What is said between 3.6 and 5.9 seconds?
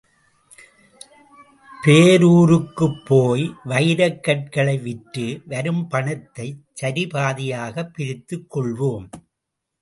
வைரக் கற்களை விற்று, வரும்